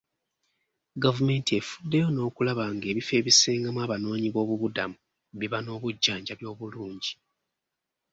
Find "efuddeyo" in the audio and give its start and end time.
1.59-2.07